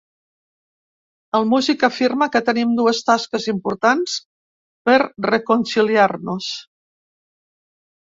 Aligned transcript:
El 1.39 1.45
músic 1.49 1.85
afirma 1.89 2.29
que 2.37 2.41
tenim 2.49 2.73
dues 2.81 3.03
tasques 3.11 3.47
importants 3.55 4.19
per 4.91 4.99
reconciliar-nos. 5.31 6.53